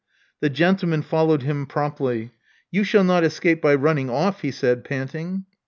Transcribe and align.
The 0.39 0.49
gentleman 0.49 1.03
followed 1.03 1.43
him 1.43 1.67
promptly. 1.67 2.31
You 2.71 2.83
shall 2.83 3.03
not 3.03 3.23
escape 3.23 3.61
by 3.61 3.75
running 3.75 4.09
off," 4.09 4.41
he 4.41 4.49
said, 4.49 4.83
panting. 4.83 5.45